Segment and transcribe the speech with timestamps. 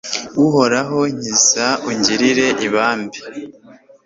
[0.45, 3.17] uhoraho, nkiza, ungirire ibambe